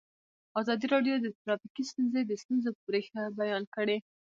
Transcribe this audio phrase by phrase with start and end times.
[0.59, 3.97] ازادي راډیو د ټرافیکي ستونزې د ستونزو رېښه بیان کړې.